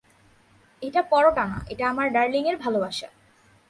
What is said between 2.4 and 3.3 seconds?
এর ভালবাসা।